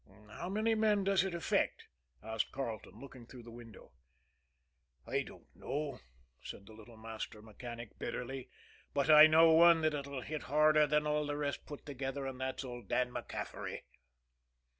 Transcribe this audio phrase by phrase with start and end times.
[0.31, 1.85] "How many men does it affect?"
[2.23, 3.91] asked Carleton, looking through the window.
[5.05, 5.99] "I don't know,"
[6.41, 8.49] said the little master mechanic bitterly;
[8.95, 12.41] "but I know one that it'll hit harder than all the rest put together and
[12.41, 13.83] that's old Dan MacCaffery."